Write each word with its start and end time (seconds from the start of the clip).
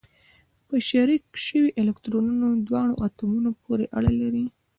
په 0.67 0.75
شریک 0.89 1.23
شوي 1.45 1.69
الکترونونه 1.81 2.47
دواړو 2.67 2.93
اتومونو 3.05 3.49
پورې 3.63 3.85
اړه 3.97 4.11
لري. 4.21 4.45